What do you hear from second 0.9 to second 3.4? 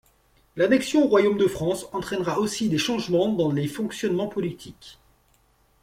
au royaume de France entraînera aussi des changements